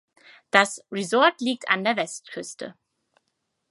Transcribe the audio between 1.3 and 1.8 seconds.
liegt